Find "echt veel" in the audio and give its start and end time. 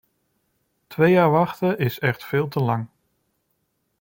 1.99-2.47